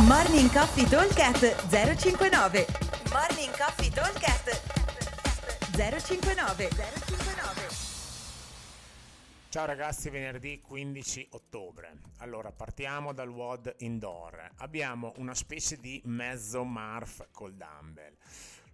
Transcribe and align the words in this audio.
Morning 0.00 0.50
Coffee 0.50 0.88
Talkcast 0.88 1.68
059 1.68 2.66
Morning 3.10 3.54
Coffee 3.56 3.90
Talkcast 3.90 4.62
059 5.76 6.68
059 6.70 7.68
Ciao 9.50 9.66
ragazzi, 9.66 10.08
venerdì 10.08 10.62
15 10.62 11.28
ottobre. 11.32 11.98
Allora, 12.18 12.50
partiamo 12.50 13.12
dal 13.12 13.28
WOD 13.28 13.74
indoor. 13.80 14.52
Abbiamo 14.56 15.12
una 15.16 15.34
specie 15.34 15.76
di 15.76 16.00
mezzo 16.06 16.64
MARF 16.64 17.26
col 17.30 17.52
dumbbell. 17.52 18.16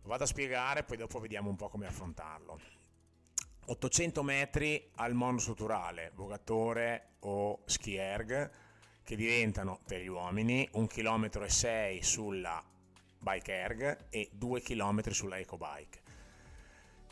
Lo 0.03 0.09
vado 0.09 0.23
a 0.23 0.27
spiegare, 0.29 0.85
poi 0.85 0.98
dopo 0.98 1.19
vediamo 1.19 1.50
un 1.50 1.57
po' 1.57 1.69
come 1.69 1.87
affrontarlo. 1.89 2.61
800 3.66 4.23
metri 4.23 4.89
al 4.95 5.14
monostrutturale, 5.14 6.12
vogatore 6.14 7.16
o 7.21 7.62
ski 7.66 7.96
erg, 7.96 8.50
che 9.09 9.16
diventano 9.16 9.80
per 9.86 10.02
gli 10.02 10.06
uomini 10.06 10.68
1,6 10.75 10.86
km 10.86 12.00
sulla 12.03 12.62
bike 13.21 13.53
erg 13.54 13.99
e 14.11 14.29
2 14.32 14.61
km 14.61 15.11
sulla 15.12 15.39
ecobike. 15.39 16.03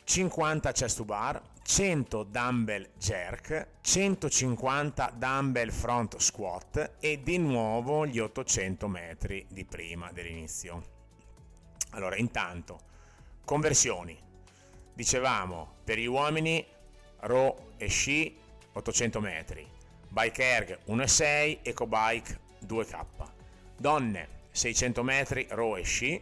50 0.03 0.71
chest 0.73 0.97
to 0.97 1.05
bar, 1.05 1.41
100 1.63 2.23
dumbbell 2.25 2.87
jerk, 2.99 3.69
150 3.81 5.11
dumbbell 5.15 5.71
front 5.71 6.17
squat 6.17 6.97
e 6.99 7.23
di 7.23 7.39
nuovo 7.39 8.05
gli 8.05 8.19
800 8.19 8.87
metri 8.87 9.47
di 9.49 9.65
prima 9.65 10.11
dell'inizio. 10.11 10.83
Allora, 11.93 12.15
intanto, 12.15 12.79
conversioni. 13.43 14.15
Dicevamo, 14.93 15.77
per 15.83 15.97
gli 15.97 16.05
uomini, 16.05 16.63
row 17.21 17.71
e 17.77 17.87
sci 17.87 18.37
800 18.73 19.19
metri, 19.19 19.67
bike 20.09 20.43
erg 20.43 20.79
1,6, 20.87 21.59
ecobike 21.63 22.39
2K. 22.65 23.05
Donne 23.77 24.27
600 24.51 25.03
metri, 25.03 25.47
row 25.51 25.75
e 25.75 25.83
sci, 25.83 26.21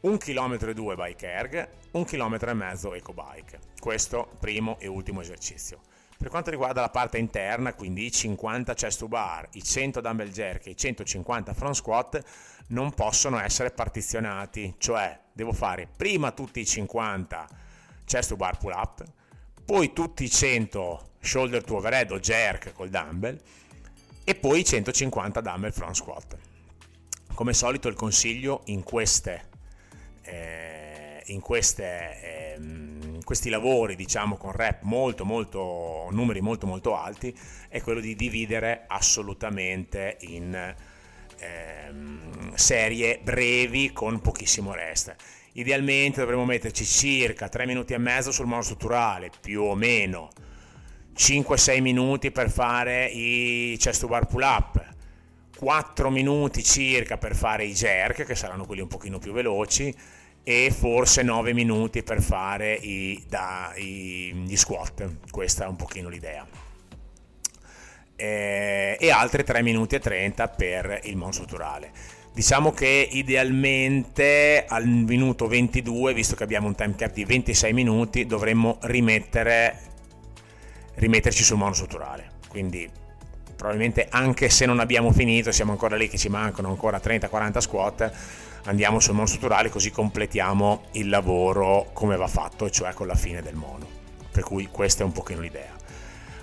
1 0.00 0.16
km 0.16 0.58
e 0.68 0.74
2 0.74 0.94
bike 0.94 1.26
erg, 1.26 1.68
1 1.90 2.04
km 2.04 2.38
e 2.40 2.54
mezzo 2.54 2.94
ecobike. 2.94 3.58
Questo 3.78 4.30
primo 4.38 4.78
e 4.78 4.86
ultimo 4.86 5.20
esercizio. 5.20 5.80
Per 6.16 6.28
quanto 6.28 6.50
riguarda 6.50 6.82
la 6.82 6.90
parte 6.90 7.16
interna, 7.16 7.72
quindi 7.72 8.04
i 8.04 8.12
50 8.12 8.74
chest 8.74 8.98
to 8.98 9.08
bar, 9.08 9.48
i 9.52 9.62
100 9.62 10.02
dumbbell 10.02 10.28
jerk 10.28 10.66
e 10.66 10.70
i 10.70 10.76
150 10.76 11.54
front 11.54 11.74
squat 11.74 12.22
non 12.68 12.92
possono 12.92 13.40
essere 13.40 13.70
partizionati, 13.70 14.74
cioè 14.76 15.18
devo 15.32 15.52
fare 15.52 15.88
prima 15.96 16.30
tutti 16.32 16.60
i 16.60 16.66
50 16.66 17.48
chest 18.04 18.28
to 18.28 18.36
bar 18.36 18.58
pull 18.58 18.72
up, 18.72 19.02
poi 19.70 19.92
tutti 19.92 20.24
i 20.24 20.28
100 20.28 21.10
shoulder 21.20 21.62
to 21.62 21.76
overhead 21.76 22.10
o 22.10 22.18
jerk 22.18 22.72
col 22.72 22.88
dumbbell 22.88 23.38
e 24.24 24.34
poi 24.34 24.58
i 24.58 24.64
150 24.64 25.40
dumbbell 25.40 25.70
front 25.70 25.94
squat. 25.94 26.36
Come 27.34 27.52
solito 27.52 27.86
il 27.86 27.94
consiglio 27.94 28.62
in 28.64 28.82
queste 28.82 29.48
eh, 30.22 31.22
in 31.26 31.38
queste, 31.38 32.20
eh, 32.20 32.58
questi 33.22 33.48
lavori, 33.48 33.94
diciamo 33.94 34.36
con 34.36 34.50
rep 34.50 34.82
molto, 34.82 35.24
molto, 35.24 36.08
numeri 36.10 36.40
molto, 36.40 36.66
molto 36.66 36.96
alti, 36.96 37.32
è 37.68 37.80
quello 37.80 38.00
di 38.00 38.16
dividere 38.16 38.86
assolutamente 38.88 40.16
in 40.22 40.52
eh, 41.38 41.92
serie 42.54 43.20
brevi 43.22 43.92
con 43.92 44.20
pochissimo 44.20 44.72
rest. 44.72 45.14
Idealmente 45.54 46.20
dovremmo 46.20 46.44
metterci 46.44 46.84
circa 46.84 47.48
3 47.48 47.66
minuti 47.66 47.92
e 47.92 47.98
mezzo 47.98 48.30
sul 48.30 48.46
monostrutturale, 48.46 49.30
più 49.40 49.62
o 49.62 49.74
meno 49.74 50.30
5-6 51.16 51.80
minuti 51.80 52.30
per 52.30 52.50
fare 52.50 53.06
i 53.06 53.76
chest 53.78 54.00
to 54.00 54.06
bar 54.06 54.26
pull 54.26 54.42
up, 54.42 54.82
4 55.58 56.10
minuti 56.10 56.62
circa 56.62 57.18
per 57.18 57.34
fare 57.34 57.64
i 57.64 57.72
jerk, 57.72 58.24
che 58.24 58.34
saranno 58.34 58.64
quelli 58.64 58.80
un 58.80 58.88
pochino 58.88 59.18
più 59.18 59.32
veloci, 59.32 59.94
e 60.42 60.72
forse 60.74 61.22
9 61.22 61.52
minuti 61.52 62.02
per 62.02 62.22
fare 62.22 62.72
i, 62.72 63.22
da, 63.28 63.72
i, 63.76 64.32
gli 64.32 64.56
squat. 64.56 65.30
Questa 65.30 65.64
è 65.64 65.68
un 65.68 65.76
pochino 65.76 66.08
l'idea. 66.08 66.46
E, 68.16 68.96
e 68.98 69.10
altri 69.10 69.44
3 69.44 69.62
minuti 69.62 69.96
e 69.96 69.98
30 69.98 70.48
per 70.48 71.00
il 71.04 71.16
monostrutturale. 71.16 71.92
Diciamo 72.32 72.70
che 72.72 73.08
idealmente 73.10 74.64
al 74.66 74.86
minuto 74.86 75.48
22, 75.48 76.14
visto 76.14 76.36
che 76.36 76.44
abbiamo 76.44 76.68
un 76.68 76.74
time 76.74 76.94
cap 76.94 77.12
di 77.12 77.24
26 77.24 77.72
minuti, 77.72 78.24
dovremmo 78.24 78.78
rimettere, 78.82 79.78
rimetterci 80.94 81.42
sul 81.42 81.58
monostrutturale. 81.58 82.38
Quindi 82.48 82.88
probabilmente 83.56 84.06
anche 84.08 84.48
se 84.48 84.64
non 84.64 84.78
abbiamo 84.78 85.12
finito, 85.12 85.52
siamo 85.52 85.72
ancora 85.72 85.96
lì 85.96 86.08
che 86.08 86.16
ci 86.16 86.28
mancano 86.28 86.68
ancora 86.68 86.98
30-40 86.98 87.58
squat, 87.58 88.12
andiamo 88.64 89.00
sul 89.00 89.14
monostrutturale 89.14 89.68
così 89.68 89.90
completiamo 89.90 90.84
il 90.92 91.08
lavoro 91.08 91.90
come 91.92 92.16
va 92.16 92.28
fatto, 92.28 92.70
cioè 92.70 92.94
con 92.94 93.06
la 93.08 93.16
fine 93.16 93.42
del 93.42 93.56
mono. 93.56 93.86
Per 94.30 94.44
cui 94.44 94.68
questa 94.70 95.02
è 95.02 95.04
un 95.04 95.12
pochino 95.12 95.40
l'idea. 95.40 95.79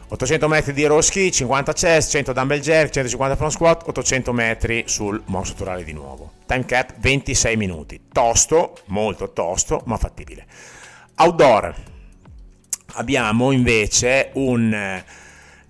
800 0.09 0.47
metri 0.47 0.71
di 0.71 0.85
roschi, 0.85 1.31
50 1.31 1.73
chest, 1.73 2.11
100 2.11 2.31
dumbbell 2.31 2.61
jerk, 2.61 2.91
150 2.91 3.35
front 3.35 3.51
squat, 3.51 3.83
800 3.87 4.31
metri 4.31 4.83
sul 4.87 5.21
monostrutturale 5.25 5.83
di 5.83 5.91
nuovo. 5.91 6.31
Time 6.45 6.63
cap 6.63 6.93
26 6.97 7.57
minuti. 7.57 7.99
Tosto, 8.13 8.77
molto 8.85 9.33
tosto, 9.33 9.81
ma 9.85 9.97
fattibile. 9.97 10.45
Outdoor. 11.15 11.75
Abbiamo 12.93 13.51
invece 13.51 14.29
un 14.33 15.03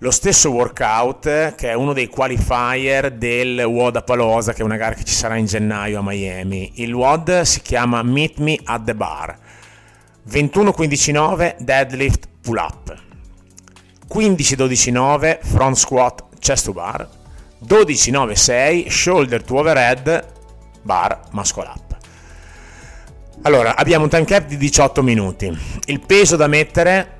lo 0.00 0.12
stesso 0.12 0.52
workout 0.52 1.56
che 1.56 1.70
è 1.70 1.72
uno 1.72 1.92
dei 1.92 2.06
qualifier 2.06 3.10
del 3.10 3.58
WOD 3.58 3.96
a 3.96 4.02
Palosa 4.02 4.52
che 4.52 4.60
è 4.60 4.64
una 4.64 4.76
gara 4.76 4.94
che 4.94 5.02
ci 5.02 5.12
sarà 5.12 5.34
in 5.34 5.46
gennaio 5.46 5.98
a 5.98 6.02
Miami 6.04 6.70
il 6.76 6.92
WOD 6.92 7.40
si 7.40 7.62
chiama 7.62 8.00
Meet 8.04 8.38
Me 8.38 8.56
at 8.62 8.84
the 8.84 8.94
Bar 8.94 9.36
21-15-9 10.30 11.56
deadlift 11.58 12.28
pull 12.40 12.58
up 12.58 13.06
15-12-9 14.12 15.38
front 15.42 15.76
squat 15.76 16.24
chest 16.38 16.66
to 16.66 16.72
bar. 16.72 17.08
12-9-6 17.66 18.88
shoulder 18.88 19.42
to 19.42 19.56
overhead 19.56 20.26
bar 20.82 21.20
muscle 21.32 21.64
up. 21.64 21.96
Allora 23.42 23.76
abbiamo 23.76 24.04
un 24.04 24.10
time 24.10 24.24
cap 24.24 24.46
di 24.46 24.56
18 24.56 25.02
minuti. 25.02 25.56
Il 25.86 26.00
peso 26.00 26.36
da 26.36 26.46
mettere 26.46 27.16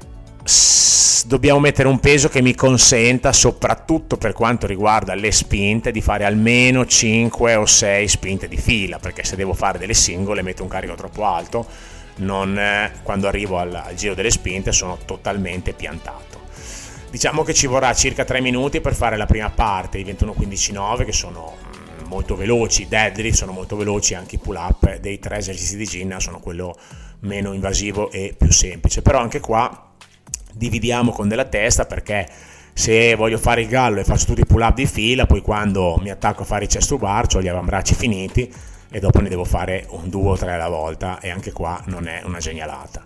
dobbiamo 1.26 1.60
mettere 1.60 1.88
un 1.88 2.00
peso 2.00 2.28
che 2.28 2.40
mi 2.40 2.54
consenta, 2.54 3.32
soprattutto 3.32 4.16
per 4.16 4.32
quanto 4.32 4.66
riguarda 4.66 5.14
le 5.14 5.30
spinte, 5.30 5.90
di 5.90 6.00
fare 6.00 6.24
almeno 6.24 6.86
5 6.86 7.54
o 7.54 7.66
6 7.66 8.08
spinte 8.08 8.48
di 8.48 8.56
fila, 8.56 8.98
perché 8.98 9.24
se 9.24 9.36
devo 9.36 9.52
fare 9.52 9.78
delle 9.78 9.94
singole 9.94 10.42
metto 10.42 10.62
un 10.62 10.68
carico 10.68 10.94
troppo 10.94 11.24
alto, 11.24 11.66
non, 12.16 12.58
eh, 12.58 12.92
quando 13.02 13.28
arrivo 13.28 13.58
al, 13.58 13.74
al 13.74 13.94
giro 13.94 14.14
delle 14.14 14.30
spinte 14.30 14.72
sono 14.72 14.98
totalmente 15.04 15.72
piantato. 15.72 16.37
Diciamo 17.10 17.42
che 17.42 17.54
ci 17.54 17.66
vorrà 17.66 17.94
circa 17.94 18.24
3 18.24 18.40
minuti 18.40 18.80
per 18.82 18.94
fare 18.94 19.16
la 19.16 19.24
prima 19.24 19.48
parte, 19.48 19.98
i 19.98 20.04
21-15-9 20.04 21.06
che 21.06 21.12
sono 21.12 21.56
mm, 21.56 22.06
molto 22.06 22.36
veloci, 22.36 22.82
i 22.82 22.88
deadlift 22.88 23.36
sono 23.36 23.52
molto 23.52 23.76
veloci, 23.76 24.14
anche 24.14 24.34
i 24.34 24.38
pull 24.38 24.56
up 24.56 24.98
dei 24.98 25.18
tre 25.18 25.38
esercizi 25.38 25.78
di 25.78 25.84
Ginna 25.84 26.20
sono 26.20 26.38
quello 26.38 26.76
meno 27.20 27.54
invasivo 27.54 28.10
e 28.10 28.34
più 28.36 28.52
semplice, 28.52 29.00
però 29.00 29.20
anche 29.20 29.40
qua 29.40 29.90
dividiamo 30.52 31.10
con 31.10 31.28
della 31.28 31.46
testa 31.46 31.86
perché 31.86 32.28
se 32.74 33.14
voglio 33.14 33.38
fare 33.38 33.62
il 33.62 33.68
gallo 33.68 34.00
e 34.00 34.04
faccio 34.04 34.26
tutti 34.26 34.42
i 34.42 34.46
pull 34.46 34.60
up 34.60 34.74
di 34.74 34.86
fila, 34.86 35.24
poi 35.24 35.40
quando 35.40 35.98
mi 36.02 36.10
attacco 36.10 36.42
a 36.42 36.44
fare 36.44 36.64
i 36.64 36.68
chest 36.68 36.88
to 36.88 36.98
bar 36.98 37.26
ho 37.34 37.40
gli 37.40 37.48
avambracci 37.48 37.94
finiti 37.94 38.52
e 38.90 39.00
dopo 39.00 39.20
ne 39.20 39.30
devo 39.30 39.44
fare 39.44 39.86
un 39.90 40.10
due 40.10 40.30
o 40.30 40.36
tre 40.36 40.52
alla 40.52 40.68
volta 40.68 41.20
e 41.20 41.30
anche 41.30 41.52
qua 41.52 41.82
non 41.86 42.06
è 42.06 42.20
una 42.24 42.38
genialata. 42.38 43.02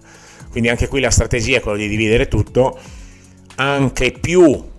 Quindi 0.51 0.69
anche 0.69 0.89
qui 0.89 1.01
la 1.01 1.11
strategia 1.11 1.59
è 1.59 1.61
quella 1.61 1.79
di 1.79 1.89
dividere 1.89 2.29
tutto, 2.29 2.79
anche 3.57 4.13
più 4.13 4.71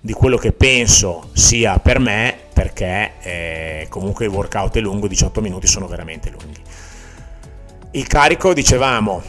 di 0.00 0.12
quello 0.12 0.36
che 0.36 0.52
penso 0.52 1.30
sia 1.32 1.78
per 1.78 1.98
me, 1.98 2.36
perché 2.52 3.12
eh, 3.22 3.86
comunque 3.88 4.26
il 4.26 4.30
workout 4.30 4.76
è 4.76 4.80
lungo, 4.80 5.08
18 5.08 5.40
minuti 5.40 5.66
sono 5.66 5.86
veramente 5.86 6.30
lunghi. 6.30 6.60
Il 7.92 8.06
carico, 8.06 8.52
dicevamo, 8.52 9.22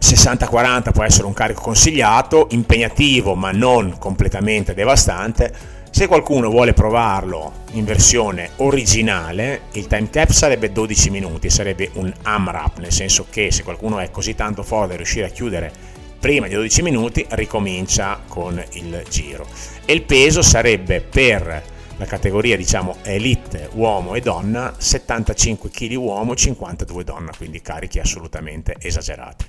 60-40 0.00 0.92
può 0.92 1.04
essere 1.04 1.26
un 1.26 1.32
carico 1.32 1.62
consigliato, 1.62 2.48
impegnativo 2.50 3.34
ma 3.34 3.52
non 3.52 3.96
completamente 3.98 4.74
devastante. 4.74 5.52
Se 5.90 6.08
qualcuno 6.08 6.50
vuole 6.50 6.72
provarlo 6.72 7.52
in 7.74 7.84
versione 7.84 8.50
originale, 8.56 9.62
il 9.72 9.86
time 9.86 10.10
cap 10.10 10.30
sarebbe 10.30 10.72
12 10.72 11.10
minuti, 11.10 11.48
sarebbe 11.48 11.90
un 11.94 12.12
AMRAP, 12.22 12.78
nel 12.78 12.90
senso 12.90 13.26
che 13.30 13.52
se 13.52 13.62
qualcuno 13.62 14.00
è 14.00 14.10
così 14.10 14.34
tanto 14.34 14.64
forte 14.64 14.88
da 14.88 14.96
riuscire 14.96 15.26
a 15.26 15.30
chiudere 15.30 15.93
prima 16.24 16.48
di 16.48 16.54
12 16.54 16.80
minuti, 16.80 17.26
ricomincia 17.32 18.18
con 18.26 18.58
il 18.72 19.04
giro. 19.10 19.46
E 19.84 19.92
il 19.92 20.04
peso 20.04 20.40
sarebbe 20.40 21.02
per 21.02 21.62
la 21.98 22.06
categoria 22.06 22.56
diciamo 22.56 22.96
elite 23.02 23.68
uomo 23.74 24.14
e 24.14 24.22
donna 24.22 24.74
75 24.74 25.68
kg 25.68 25.96
uomo 25.96 26.34
52 26.34 27.04
donna 27.04 27.30
quindi 27.36 27.60
carichi 27.60 28.00
assolutamente 28.00 28.76
esagerati. 28.80 29.44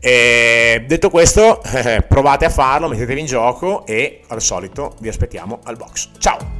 E 0.00 0.84
detto 0.86 1.10
questo 1.10 1.60
provate 2.08 2.46
a 2.46 2.50
farlo 2.50 2.88
mettetevi 2.88 3.20
in 3.20 3.26
gioco 3.26 3.84
e 3.84 4.22
al 4.28 4.40
solito 4.40 4.96
vi 5.00 5.08
aspettiamo 5.08 5.60
al 5.64 5.76
box. 5.76 6.08
Ciao 6.16 6.59